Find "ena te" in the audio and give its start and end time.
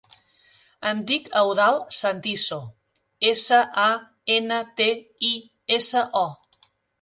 4.37-4.89